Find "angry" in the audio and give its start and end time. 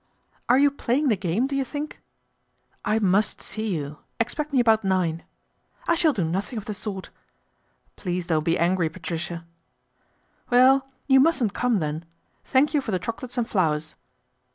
8.57-8.89